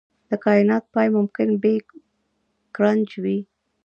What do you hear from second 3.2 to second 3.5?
وي.